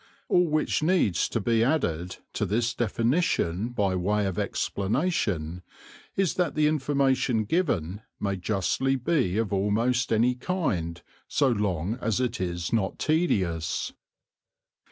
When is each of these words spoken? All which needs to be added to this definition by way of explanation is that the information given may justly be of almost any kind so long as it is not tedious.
All 0.29 0.47
which 0.47 0.81
needs 0.81 1.29
to 1.29 1.39
be 1.39 1.63
added 1.63 2.17
to 2.33 2.43
this 2.47 2.73
definition 2.73 3.69
by 3.69 3.93
way 3.95 4.25
of 4.25 4.39
explanation 4.39 5.61
is 6.15 6.33
that 6.33 6.55
the 6.55 6.65
information 6.65 7.45
given 7.45 8.01
may 8.19 8.35
justly 8.37 8.95
be 8.95 9.37
of 9.37 9.53
almost 9.53 10.11
any 10.11 10.33
kind 10.33 10.99
so 11.27 11.49
long 11.49 11.99
as 12.01 12.19
it 12.19 12.41
is 12.41 12.73
not 12.73 12.97
tedious. 12.97 13.93